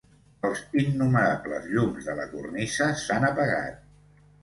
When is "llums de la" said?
1.75-2.27